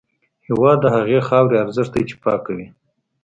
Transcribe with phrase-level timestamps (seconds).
[0.47, 2.67] هېواد د هغې خاورې ارزښت دی چې پاکه وي.